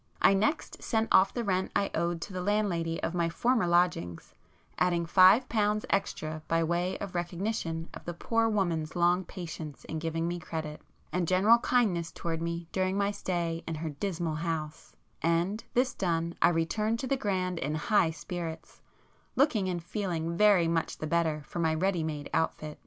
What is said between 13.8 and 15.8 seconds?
dismal house,—and